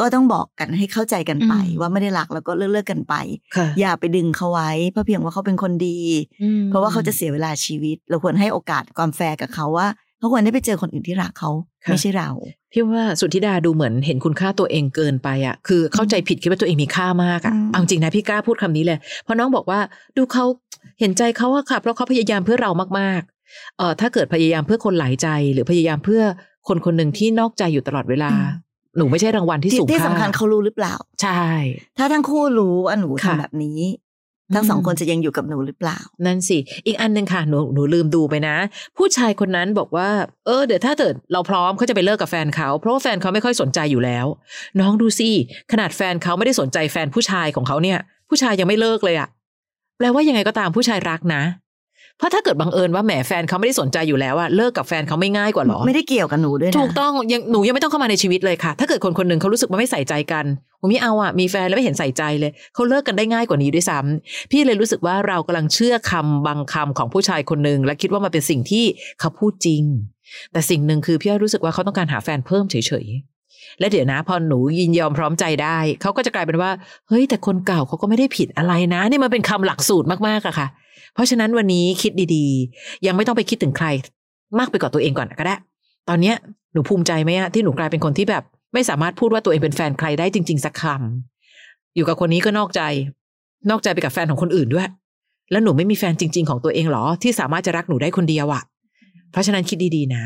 [0.00, 3.14] ก็ต้องบอกกันให้เข้าใจกันไปอืมว่าไม่ได้รักแล้วก็เลิกเลิกๆกันไป
[3.56, 5.98] ค่ะอย่าไปดึงเขาไว้เพราะเพียงว่าเขาเป็นคนดี
[6.42, 9.86] อืมเพราะว่าเขาจะเสียเวลาชีวิต เราควรให้โอกาสความแฟร์กับเขาว่า
[10.18, 11.50] เขาควรได้ไปเจอคนอื่นที่รักเขา
[11.84, 12.30] ค่ะไม่ใช่เรา
[12.72, 19.80] พี่ว่าสุทธิดาดูเหมือนเห็นคุณค่าตัวเองเกินไปอะ คือเข้าใจผิดคิดว่าตัวเองมีค่ามากอะอืมเอาจริงนะพี่กล้าพูดคำนี้เลยเพราะน้องบอกว่า
[20.16, 20.44] ดูเขา
[21.00, 26.22] เห็นใจเขาอะค่ะ เพราะเขาพยายามเพื่อเรามากๆเอ่อถ้าเกิดพยายามเพื่อคนหลายใจ หรือพยายามเพื่อ
[26.68, 28.30] คนคนหนึ่งที่นอกใจอยู่ตลอดเวลา
[28.96, 31.46] หนูไม่ใช่รางวัลที่ที่สูงที่ค่าสำคัญเขารู้หรือเปล่า ใช่
[31.98, 33.80] ถ้าทั้งคู่รู้ว่าหนูค่ะทำแบบนี้
[34.54, 38.56] ทั้งสองคนจะยังอยู่กับหนูหรือเปล่า นั่นสิ อีกอันหนึ่งค่ะหนูหนูลืมดูไปนะ
[38.96, 40.08] ผู้ชายคนนั้นบอกว่า
[40.46, 44.26] เออเดี๋ยวถ้าเกิดเราพร้อมเขาจะไปเลิกกับแฟนเขา เพราะว่าแฟนเขาไม่ค่อยสนใจอยู่แล้ว
[44.80, 45.30] น้องดูสิ
[45.72, 49.28] ขนาดแฟนเขาไม่ได้สนใจแฟนผู้ชายของเขาเนี่ย ผู้ชายยังไม่เลิกเลยอะ
[49.98, 51.42] แปลว่ายังไงก็ตามผู้ชายรักนะ
[52.20, 60.44] เพราะถ้าเกิดบังเอิญว่าแหมแฟนเขาไม่ได้สนใจอยู่แล้วอะเลิกกับแฟนเขาไม่ง่ายกว่าหรอ ไม่ได้เกี่ยวกับหนูด้วยนะถูกต้องยังหนูยังไม่ต้องเข้ามาในชีวิตเลยค่ะ ถ้าเกิดคนคนหนึ่งเขารู้สึกว่าไม่ใส่ใจกัน
[60.80, 68.84] ผมไม่เอาอะมีแฟนแล้วไม่เห็นใส่ใจเลยเขาเลิกกันได้ง่ายกว่านี้ด้วยซ้ำพี่เลยรู้สึกว่าเรากำลังเชื่อคำบางคำของผู้ชายคนหนึ่งและคิดว่ามันเป็นสิ่งที่
[69.20, 69.82] เขาพูดจริง
[70.52, 76.70] แต่สิ่งหนึ่งคือพี่อ้อยรู้สึกว่าเขาต้องการหาแฟนเพิ่มเฉยๆและเดี๋ยวนะพอหนูยินยอมพร้อมใจได้เขาก็จะกลายเป็นว่า
[77.08, 80.66] เฮ้ย แต่คนเก่าเขาก็ไม่ได้ผิดอะไรนะ นี่มันเป็นคำหลักสูตรมากๆอะค่ะ
[81.14, 83.86] เพราะฉะนั้นวันนี้คิดดีๆ ยังไม่ต้องไปคิดถึงใคร
[84.58, 85.56] มากไปกว่าตัวเองก่อนก็ได้
[86.08, 86.36] ตอนเนี้ย
[86.72, 88.44] หนูภูมิใจไหมอะที่หนูกลายเป็นคนที่แบบ
[88.74, 92.82] ไม่สามารถพูดว่าตัวเองเป็นแฟนใครได้จริง ๆ สักคำอยู่กับคนนี้ก็นอกใจ
[93.70, 94.88] นอกใจไปกับแฟนของคนอื่นด้วย
[95.50, 98.62] แล้วหนูไม่มีแฟนจริง ๆ ของตัวเองเหรอ ที่สามารถจะรักหนูได้คนเดียวอะ
[99.32, 100.24] เพราะฉะนั้นคิดดีๆนะ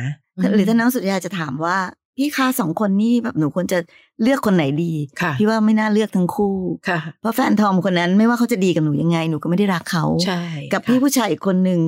[0.55, 1.77] หรือถ้าน้องสุริยาจะถามว่า
[2.17, 3.79] พี่คะสองคนนี่แบบหนูควรจะ
[4.23, 6.57] เลือกคนไหนดีค่ะพี่ว่าไม่น่าเลือกทั้งคู่
[6.89, 11.81] ค่ะ เพราะแฟนทอมคนนั้นไม่ว่าเขาจะดีกับหนูยังไงหนูก็ไม่ได้รักเขาใช่กับค่ะพี่ผู้ชายอีกคนหนึ่ง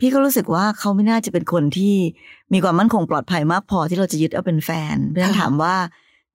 [0.00, 1.94] พี่ก็รู้สึกว่าเขาไม่น่าจะเป็นคนที่
[2.52, 5.74] มีความมั่นคงปลอดภัยมากพอที่เราจะยึดเอาเป็นแฟนเพราะฉะนั้นถามว่า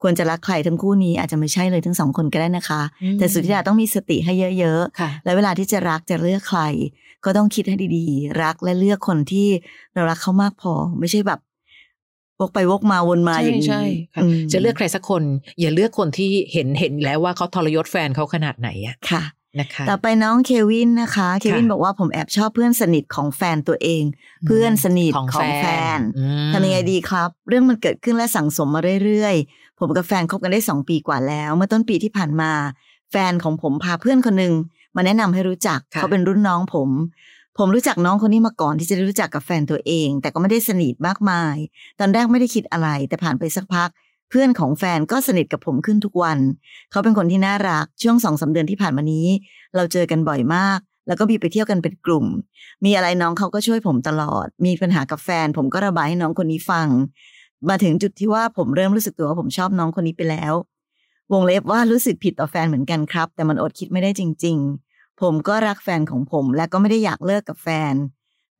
[0.01, 6.61] ควรจะรักใครทั้งคู่นี้อาจจะไม่ใช่เลยทั้งสองคนก็ได้นะคะอืมแต่สุดที่ดาต้องมีสติให้เยอะค่ะๆ และเวลาที่จะรักจะเลือกใคร
[7.25, 9.47] ก็ต้องคิดให้ดีๆ รักและเลือกคนที่
[9.93, 11.39] เรารักเขามากพอ ไม่ใช่แบบ
[12.43, 13.81] วกไปวกมาวนมาใช่อย่างนี้ใช่
[14.15, 15.23] ค่ะอืมจะเลือกใครสักคน
[15.59, 19.23] อย่าเลือกคนที่เห็นเห็นแล้วว่าเขาทรยศแฟนเขาขนาดไหนอะค่ะ
[19.59, 24.03] นะคะต่อไปน้องเควินนะคะ เควินบอกว่าผมแอบชอบเพื่อนสนิทของแฟนตัวเอง
[24.47, 25.27] เพื่อนสนิทของ
[25.61, 25.65] แฟ
[25.97, 32.51] นอืมทำยังไงดีครับ เรื่องมันเกิดขึ้นและสั่งสมมาเรื่อยๆ ผมกับแฟนคบกันได้สองปีกว่าแล้ว เมื่อต้นปีที่ผ่านมา
[33.11, 34.53] แฟนของผมพาเพื่อนคนหนึ่ง
[34.95, 36.89] มาแนะนำให้รู้จักค่ะเขาเป็นรุ่นน้องผม
[37.57, 41.55] ผมรู้จักน้องคนนี้มาก่อนที่จะรู้จักกับแฟนตัวเอง แต่ก็ไม่ได้สนิทมากมาย
[41.99, 43.89] ตอนแรกไม่ได้คิดอะไร แต่ผ่านไปสักพัก
[44.29, 46.39] เพื่อนของแฟนก็สนิทกับผมขึ้นทุกวัน
[46.91, 49.27] เขาเป็นคนที่น่ารักช่วงสองสาเดือนที่ผ่านมานี้
[49.75, 52.25] เราเจอกันบ่อยมาก แล้วก็มีไปเที่ยวกันเป็นกลุ่ม
[52.85, 56.87] มีอะไรน้องเขาก็ช่วยผมตลอด มีปัญหากับแฟน ผมก็ระบายให้น้องคนนี้ฟัง
[57.69, 60.53] มาถึงจุดที่ว่าผมเริ่มรู้สึกตัวว่าผมชอบน้องคนนี้ไปแล้ว
[61.33, 64.86] วงเล็บว่ารู้สึกผิดต่อแฟนเหมือนกันครับ แต่มันอดคิดไม่ได้จริง ๆ
[65.21, 67.93] ผมก็รักแฟนของผมและก็ไม่ได้อยากเลิกกับแฟน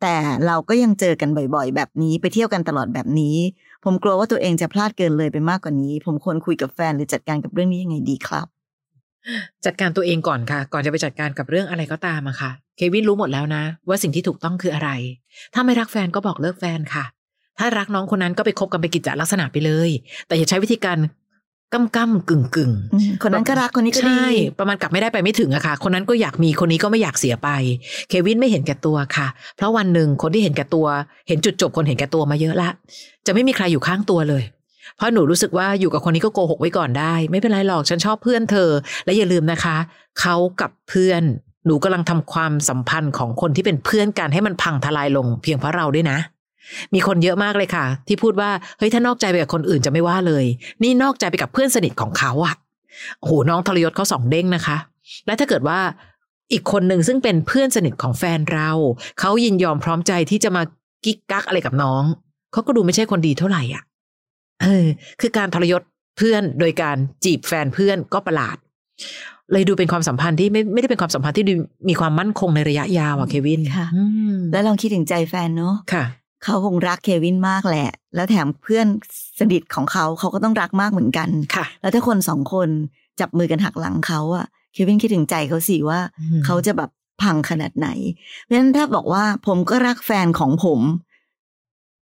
[0.02, 0.16] แต่
[0.46, 3.38] เราก็ยังเจอกันบ่อยๆ แบบนี้ไปเที่ยวกันตลอดแบบนี้
[3.86, 8.48] ผมกลัวว่าตัวเองจะพลาดเกินเลยไปมากกว่านี้ ผมควรคุยกับแฟนหรือจัดการกับเรื่องนี้ยังไงดีครับ
[9.66, 14.90] จัดการตัวเองก่อนค่ะ ก่อนจะไปจัดการกับเรื่องอะไรก็ตามอะค่ะ เควินรู้หมดแล้วนะ ว่าสิ่งที่ถูกต้องคืออะไร
[15.54, 17.06] ถ้าไม่รักแฟนก็บอกเลิกแฟนค่ะ
[17.60, 19.90] ถ้ารักน้องคนนั้นก็ไปคบกันไปกิจจลักษณะไปเลย
[20.28, 20.98] แต่อย่าใช้วิธีการ
[21.74, 22.72] ก้ำก้ำกึ่งกึ่ง
[23.22, 24.28] คนนั้นก็รักคนนี้ก็ดีใช่
[24.60, 27.50] ประมาณกลับไม่ได้ไปไม่ถึงอะค่ะ คนนั้นก็อยากมีคนนี้ก็ไม่อยากเสียไป
[28.10, 29.28] เควินไม่เห็นแก่ตัวค่ะ
[29.58, 30.88] เพราะวันหนึ่งคนที่เห็นแก่ตัว
[31.28, 32.70] เห็นจุดจบคนเห็นแก่ตัวมาเยอะละ
[33.26, 34.44] จะไม่มีใครอยู่ข้างตัวเลย
[34.98, 38.70] เพราะหนูรู้สึกว่าอยู่กับคนนี้ก็โกหกไว้ก่อนได้ ไม่เป็นไรหรอกฉันชอบเพื่อนเธอ
[39.06, 39.78] และอย่าลืมนะคะ
[40.20, 41.24] เขากับเพื่อน
[41.66, 46.18] หนูกำลังทำความสัมพันธ์ของคนที่เป็นเพื่อนกันให้มันพังทลายลง เพียงเพราะเราด้วยนะ
[46.94, 50.46] มีคนเยอะมากเลยค่ะ ที่พูดว่าเฮ้ยถ้านอกใจไปกับคนอื่นจะไม่ว่าเลย
[50.84, 52.56] นี่นอกใจไปกับเพื่อนสนิทของเขาอะ
[53.20, 54.78] โอ้โหน้องทรยศเขาสองเด้งนะคะ
[55.26, 55.80] และถ้าเกิดว่า
[56.52, 58.70] อีกคนหนึ่งซึ่งเป็นเพื่อนสนิทของแฟนเรา
[59.20, 60.64] เขายินยอมพร้อมใจที่จะมา
[61.06, 62.04] กิ๊กกักอะไรกับน้อง
[62.52, 63.84] เขาก็ดูไม่ใช่คนดีเท่าไหร่อะ
[64.62, 64.86] เออ
[65.22, 65.82] คือการทรยศ
[66.18, 68.58] เพื่อนโดยการจีบแฟนเพื่อนก็ประหลาด
[69.52, 71.54] เลยดูเป็นความสัมพันธ์ที่ไม่ไม่ได้เป็นความสัมพันธ์ที่ดู
[71.90, 74.04] มีความมั่นคงในระยะยาวอะเควินค่ะอื
[74.34, 76.04] มแล้วลองคิดถึงใจแฟนเนาะค่ะ
[76.44, 78.88] เขาคงรักเควินมากแหละ แล้วแถมเพื่อน
[79.40, 82.70] สนิทของเขาเขาก็ต้องรักมากเหมือนกันค่ะ แล้วถ้าคนสองคน
[83.20, 86.90] จับมือกันหักหลังเขาอะเควินคิดถึงใจเขาสิว่าอืมเขาจะแบบ
[87.22, 87.88] พังขนาดไหน
[88.44, 90.80] เพราะฉะนั้นถ้าบอกว่าผมก็รักแฟนของผม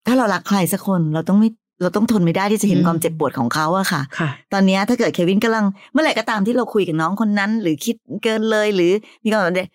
[0.06, 1.48] ถ้าเรารักใครสักคนเราต้องไม่
[1.82, 8.92] เราต้องทนไม่ได้ที่จะเห็นความเจ็บปวดของเขาอะค่ะค่ะตอนเนี้ยถ้าเกิดเควินกำลังเมื่อไหร่ก็ตามที่เราคุยกับน้องคนนั้น หรือคิดเกินเลยหรือ
[9.24, 9.68] มีความแบบ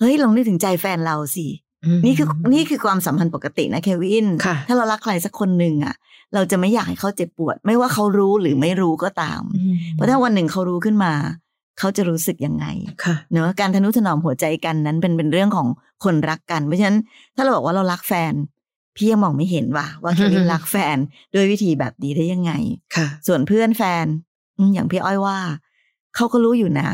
[0.00, 1.46] เฮ้ยลองนึกถึงใจแฟนเราสิ
[2.04, 5.94] นี่คือนี่คือความสัมพันธ์ปกตินะเควินค่ะถ้าเรารักใครสักคนหนึ่งอะ
[6.34, 11.12] เราจะไม่อยากให้เขาเจ็บปวด ไม่ว่าเขารู้หรือไม่รู้ก็ตามอืมเพราะถ้าวันหนึ่งเขารู้ขึ้นมา
[11.78, 12.66] เขาจะรู้สึกยังไง
[13.04, 15.68] ค่ะเนอะการทนุถนอมหัวใจกันนั้นเป็นเป็นเรื่องของ
[16.04, 16.98] คนรักกัน เพราะฉะนั้น
[17.36, 18.32] ถ้าเราบอกว่าเรารักแฟน
[18.96, 20.96] พี่ยังมองไม่เห็นว่าว่าเควินรักแฟน
[21.34, 22.52] ด้วยวิธีแบบนี้ได้ยังไง
[22.96, 24.06] ค่ะ ส่วนเพื่อนแฟน
[24.58, 25.38] อืมอย่างพี่อ้อยว่า
[26.16, 26.88] เขาก็รู้อยู่นะ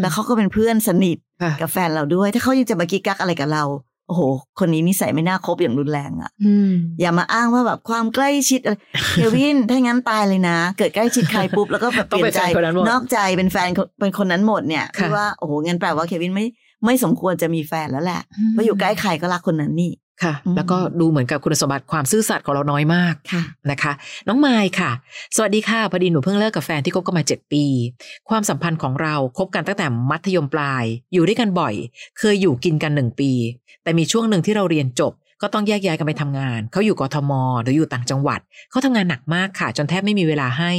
[0.00, 3.64] แล้วเขาก็เป็นเพื่อนสนิทค่ะกับแฟนเราด้วย ถ้าเขายังจะมากิ๊กกักอะไรกับเรา
[4.08, 4.22] โอ้โห
[4.58, 8.76] คนนี้นิสัยไม่น่าคบอย่างรุนแรงอะ่ะอืมอย่ามาอ้างว่าแบบความใกล้ชิดอะไร
[9.12, 16.46] เควินถ้างั้นตายเลยนะ เกิดใกล้ชิดใครปุ๊บแล้วก็แบบเปต้องลี่ยเป็นนใจแฟนคนนั้นหมดนอกใจเป็นแฟนคนเป็นคนนั้นหมดเนี่ยค่ะพี่ว่าโอ้โหงั้นแปลว่าเควินไม่
[16.84, 23.92] ไม่สมควรจะมีแฟนแล้วแหละเพราะอยู่ใกล้ใครก็รักคนนั้นนี่ ค่ะอืมแล้วก็ดูเหมือนกับคุณสมบัติความซื่อสัตย์ของเราน้อยมากค่ะนะคะ
[24.28, 24.90] น้องไมค์ค่ะ
[25.36, 27.64] สวัสดีค่ะพอดีหนูเพิ่งเลิกกับแฟนที่คบกันมาเจ็ดปี
[28.28, 31.74] ความสัมพันธ์ของเราคบกันตั้งแต่มัธยมปลาย อยู่ด้วยกันบ่อย
[32.18, 33.30] เคยอยู่กินกันหนึ่งปี
[33.82, 40.72] แต่มีช่วงหนึ่งที่เราเรียนจบ ก็ต้องแยกย้ายกันไปทำงาน เขาอยู่กทม หรืออยู่ต่างจังหวัด เขาทำงานหนักมากค่ะ จนแทบไม่มีเวลาให้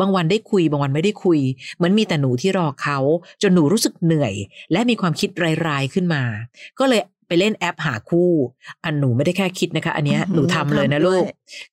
[0.00, 1.40] บางวันได้คุย บางวันไม่ได้คุย
[1.76, 2.98] เหมือนมีแต่หนูที่รอเขา
[3.42, 4.34] จนหนูรู้สึกเหนื่อย
[4.72, 5.28] และมีความคิด
[5.66, 6.22] รายๆขึ้นมา
[6.78, 8.30] ก็เลย ไปเล่นแอปหาคู่
[8.84, 11.24] อันหนูไม่ได้แค่คิดนะคะ อันเนี้ยหนูทำเลยนะลูก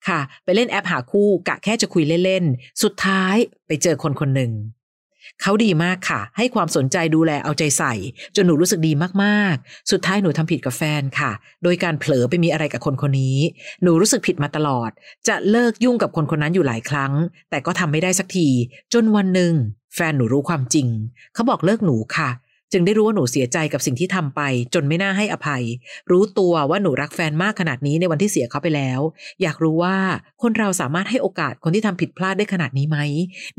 [0.07, 3.35] ค่ะ ไปเล่นแอปหาคู่กะแค่จะคุยเล่นๆ สุดท้าย
[3.67, 4.53] ไปเจอคนคนหนึ่ง
[5.41, 7.93] เขาดีมากค่ะ ให้ความสนใจดูแลเอาใจใส่
[8.35, 8.91] จนหนูรู้สึกดี
[9.23, 11.31] มากๆ สุดท้ายหนูทำผิดกับแฟนค่ะ
[11.63, 13.37] โดยการเผลอไปมีอะไรกับคนคนนี้
[13.83, 14.89] หนูรู้สึกผิดมาตลอด
[15.27, 17.13] จะเลิกยุ่งกับคนคนนั้นอยู่หลายครั้ง
[17.49, 18.47] แต่ก็ทำไม่ได้สักที
[18.93, 19.53] จนวันหนึ่ง
[19.95, 20.87] แฟนหนูรู้ความจริง
[21.33, 22.29] เขาบอกเลิกหนูค่ะ
[22.71, 24.41] จึงได้รู้ว่าหนูเสียใจกับสิ่งที่ทำไป
[24.73, 25.63] จนไม่น่าให้อภัย
[26.11, 28.99] รู้ตัวว่าหนูรักแฟนมากขนาดนี้ในวันที่เสียเขาไปแล้ว
[29.41, 29.97] อยากรู้ว่า
[30.41, 32.97] คนเราสามารถให้โอกาสคนที่ทำผิดพลาดได้ขนาดนี้ไหม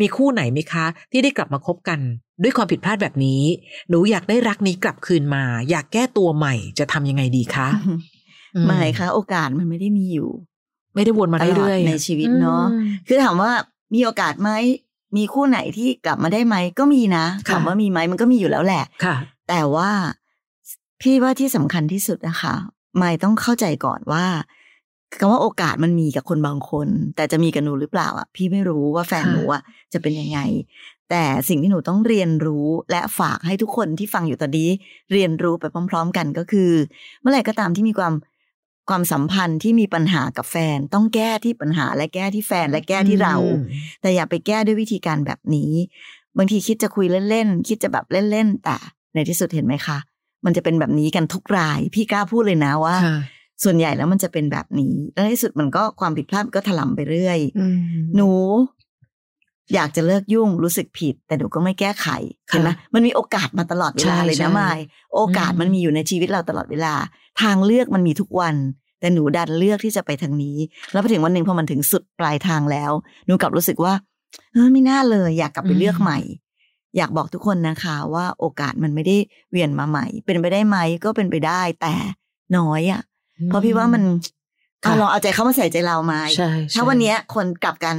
[0.01, 2.01] มีคู่ไหนไหมคะ ที่ได้กลับมาคบกัน
[2.42, 3.42] ด้วยความผิดพลาดแบบนี้
[3.88, 7.68] หนูอยากได้รักนี้กลับคืนมา อยากแก้ตัวใหม่จะทำยังไงดีคะ
[8.57, 10.31] อืไม่ค่ะโอกาสมันไม่ได้มีอยู่
[10.94, 13.53] ไม่ได้วนมาตลอดเรื่อยๆในชีวิตเนอะอืมคือถามว่า
[13.94, 14.51] มีโอกาสไหม
[15.16, 19.16] มีคู่ไหนที่กลับมาได้ไหมก็มีนะค่ะถามว่ามีไหมมันก็มีอยู่แล้วแหละค่ะ
[19.48, 19.90] แต่ว่า
[21.01, 22.55] พี่ว่าที่สำคัญที่สุดนะคะ
[22.98, 24.27] ไม่ต้องเข้าใจก่อนว่า
[25.20, 30.38] คำว่าโอกาสมันมีกับคนบางคน แต่จะมีกับหนูหรือเปล่าอะพี่ไม่รู้ว่าแฟนค่ะหนูอะจะเป็นยังไง
[31.11, 34.68] แต่สิ่งที่หนูต้องเรียนรู้และฝากให้ทุกคนที่ฟังอยู่ตอนนี้
[35.12, 36.70] เรียนรู้ไปพร้อม ๆ กันก็คือ
[37.20, 38.12] เมื่อไหร่ก็ตามที่มีความ
[38.92, 43.62] ความสัมพันธ์ที่มีปัญหากับแฟน ต้องแก้ที่ปัญหาและแก้ที่แฟนและแก้ที่เราอืม
[44.00, 45.72] แต่อย่าไปแก้ด้วยวิธีการแบบนี้
[46.38, 48.76] บางทีคิดจะคุยเล่นๆคิดจะแบบเล่นๆแต่
[49.14, 49.98] ในที่สุดเห็นไหมคะ
[50.44, 53.16] มันจะเป็นแบบนี้กันทุกราย พี่กล้าพูดเลยนะว่าค่ะ
[53.64, 57.76] ส่วนใหญ่แล้วมันจะเป็นแบบนี้แล้วในที่สุดมันก็ความผิดพลาดมันก็ถลำไปเรื่อยอืม
[58.16, 58.31] หนู
[59.74, 62.07] อยากจะเลิกยุ่งรู้สึกผิด แต่หนูก็ไม่แก้ไข
[62.48, 64.78] เห็นไหมมันมีโอกาสมาตลอดเวลาใช่เลยนะใช่มาย
[65.14, 66.94] โอกาสอืมมันมีอยู่ในชีวิตเราตลอดเวลา
[67.42, 68.55] ทางเลือกมันมีทุกวัน
[69.02, 70.56] แต่หนูดันเลือกที่จะไปทางนี้
[70.92, 72.92] แล้วพอถึงวันหนึ่งพอมันถึงสุดปลายทางแล้ว
[73.26, 73.94] หนูกลับรู้สึกว่า
[74.52, 76.18] เออไม่น่าเลยอยากกลับไปเลือกใหม่
[76.96, 79.16] อยากบอกทุกคนนะคะว่าโอกาสมันไม่ได้
[79.50, 81.94] เวียนมาใหม่ เป็นไปได้ไหมก็เป็นไปได้แต่
[82.56, 83.02] น้อยอะ่ะ
[83.46, 84.02] เพราะพี่ว่ามัน
[84.84, 87.96] ค่ะเอาลองเอาใจเข้ามาใส่ใจเราไหมใช่ถ้าวันเนี้ยคนกลับกัน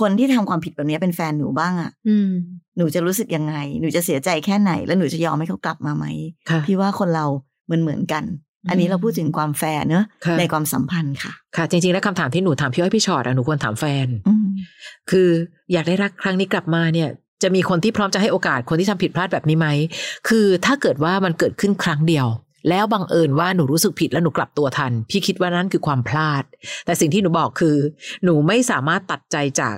[0.00, 2.30] คนที่ทำความผิดแบบเนี้ยเป็นแฟนหนูบ้างอะ่ะอืม
[2.76, 6.06] หนูจะรู้สึกยังไง หนูจะเสียใจแค่ไหน แล้วหนูจะยอมให้เขากลับมาไหม
[6.50, 7.26] ค่ะพี่ว่าคนเรา
[7.64, 8.24] เหมือนเหมือนกัน
[8.70, 10.04] อันนี้เราพูดถึงความแฟร์เนอะ
[10.38, 14.46] ในความสัมพันธ์ค่ะ ค่ะ จริงๆ แล้วคำถามที่หนูถามพี่อ้อยพี่ชอตอะหนูควรถามแฟนอืม
[15.10, 15.28] คือ
[15.72, 17.08] อยากได้รักครั้งนี้กลับมาเนี่ย
[17.42, 19.68] จะมีคนที่พร้อมจะให้โอกาสคนที่ทำผิดพลาดแบบนี้ไหม
[20.28, 22.26] คือถ้าเกิดว่ามันเกิดขึ้นครั้งเดียว
[22.68, 26.44] แล้วบังเอิญว่าหนูรู้สึกผิดแล้วหนูกลับตัวทัน พี่คิดว่านั่นคือความพลาด
[26.84, 27.76] แต่สิ่งที่หนูบอกคือ
[28.24, 29.76] หนูไม่สามารถตัดใจจาก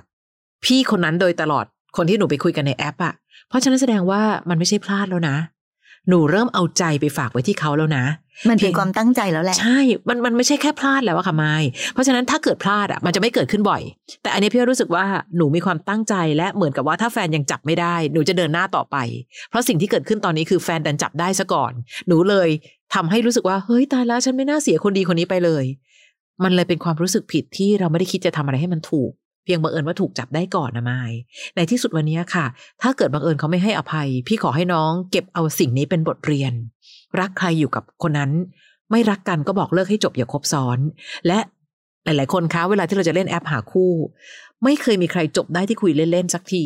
[0.64, 1.64] พี่คนนั้นโดยตลอด
[1.96, 3.14] คนที่หนูไปคุยกันในแอปอะ
[3.48, 5.36] เพราะฉะนั้นแสดงว่ามันไม่ใช่พลาดแล้วนะ
[6.08, 8.04] หนูเริ่มเอาใจไปฝากไว้ที่เขาแล้วนะ
[8.50, 13.82] มันเป็นความตั้งใจแล้วแหละ ใช่ มันมันไม่ใช่แค่พลาดแล้วอะค่ะไมายเพราะฉะนั้นถ้าเกิดพลาดอะมันจะไม่เกิดขึ้นบ่อย
[14.22, 15.04] แต่อันนี้พี่รู้สึกว่า
[15.36, 18.96] หนูมีความตั้งใจและเหมือนกับว่าถ้าแฟนยังจับไม่ได้หนูจะเดินหน้าต่อไป
[19.50, 21.72] เพราะสิ่งที่เกิดขึ้นตอนนี้คือแฟนดันจับได้ซะก่อน
[22.08, 22.48] หนูเลย
[22.94, 25.64] ทำให้รู้สึกว่าเฮ้ยตายแล้วฉันไม่น่าเสียคนดีคนนี้ไปเลย
[26.44, 29.10] มันเลยเป็นความรู้สึกผิดที่เราไม่ได้คิดจะทำอะไรให้มันถูก
[29.44, 31.12] เพียงบังเอิญว่าถูกจับได้ก่อนนะไมาย
[31.56, 32.46] ในที่สุดวันนี้ค่ะ
[32.82, 36.52] ถ้าเกิดบังเอิญเขาไม่ให้อภัย พี่ขอให้น้องเก็บเอาสิ่งนี้เป็นบทเรียน
[37.20, 38.30] รักใครอยู่กับคนนั้น
[38.90, 40.78] ไม่รักกันก็บอกเลิกให้จบอย่าคบซ้อน
[41.26, 41.38] และ
[42.04, 43.92] หลาย ๆ คนคะเวลาที่เราจะเล่นแอปหาคู่
[44.64, 46.64] ไม่เคยมีใครจบได้ที่คุยเล่น ๆ สักที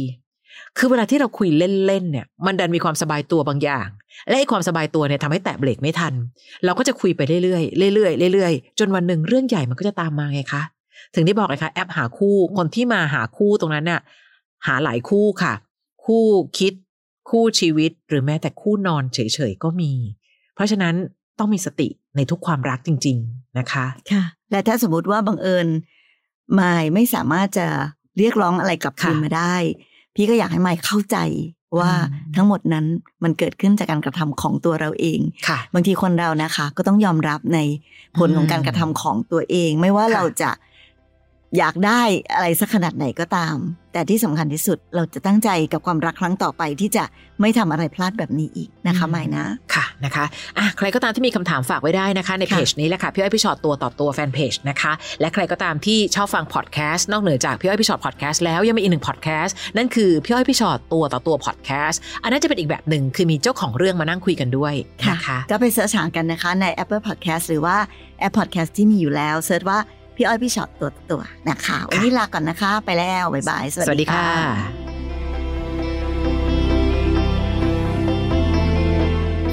[0.78, 3.88] คือเวลาที่เราคุยเล่น ๆ เนี่ย มันดันมีความสบายตัวบางอย่าง
[4.28, 6.14] และไอ้ความสบายตัวเนี่ยทำให้แตะเบรกไม่ทัน
[6.64, 7.60] เราก็จะคุยไปเรื่อ
[7.90, 10.62] ย ๆ เรื่อย ๆ เรื่อย ๆ จนวันหนึ่งเรื่องใหญ่มันก็จะตามมาไงคะ
[11.14, 14.00] ถึงได้บอกเลยค่ะแอปหาคู่คนที่มาหาคู่ตรงนั้นน่ะ
[14.66, 15.54] หาหลายคู่ค่ะ
[16.04, 16.24] คู่
[16.58, 16.72] คิด
[17.30, 19.18] คู่ชีวิตหรือแม้แต่คู่นอนเฉ
[19.50, 19.92] ยๆก็มี
[20.54, 20.94] เพราะฉะนั้น
[21.38, 25.66] ต้องมีสติในทุกความรักจริง ๆนะคะค่ะ และถ้าสมมติว่าบังเอิญ
[26.58, 27.66] มายไม่สามารถจะ
[28.18, 29.56] เรียกร้องอะไรกลับคืนค่ะมาได้
[30.14, 31.16] พี่ก็อยากให้มายเข้าใจ
[31.78, 32.86] ว่าอืมทั้งหมดนั้น
[33.24, 37.58] มันเกิดขึ้นจากการกระทำของตัวเราเองค่ะ บางทีคนเรานะคะ ก็ต้องยอมรับใน
[38.18, 40.50] ผลของการกระทำของตัวเอง ไม่ว่าค่ะเราจะ
[41.58, 42.02] อยากได้
[42.34, 43.56] อะไรสักขนาดไหนก็ตาม
[43.92, 47.04] แต่ที่สำคัญที่สุดเราจะตั้งใจกับความรักครั้งต่อไปที่จะ
[47.40, 50.24] ไม่ทำอะไรพลาดแบบนี้อีกนะคะหมายนะค่ะนะคะ
[50.58, 64.74] อะใครก็ตามที่มีคำถามฝากไว้ได้นะคะ ในค่ะเพจนี้แหละค่ะพี่อ้อยพี่ชอตตัวต่อตัวแฟนเพจนะคะและใครก็ตามที่ชอบฟังพอดแคสต์นอกเหนือจากพี่อ้อยพี่ชอตพอดแคสต์แล้วยังมีอีกหนึ่งพอดแคสต์นั่นคือพี่อ้อยพี่ชอตตัวต่อตัวพอดแคสต์อันนั้นจะเป็นอีกแบบหนึ่งคือมีเจ้าของเรื่องมานั่งคุยกันด้วย
[65.10, 67.76] นะคะก็ไป search หากันนะคะใน Apple Podcast หรือว่า
[68.20, 69.78] แอป Podcast ที่มีอยู่แล้ว search ว่า
[70.16, 74.28] พี่อ้อยพี่ช็อตตัวต่อตัวนะคะ วันนี้ลาก่อนนะคะ ไปแล้ว bye bye สวัสดีค่ะ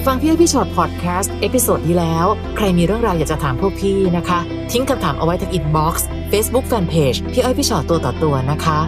[0.06, 2.26] ฟังพี่อ้อยพี่ชอตพอดแคสต์ episode ที่แล้ว
[2.58, 4.40] ใครมีเรื่องราวอยากจะถามพวกพี่นะคะ
[4.72, 8.80] ทิ้งคำถามเอาไว้ที่ inbox เฟซบุ๊กแฟนเพจพี่อ้อยพี่ชอตตัวต่อตัวนะคะ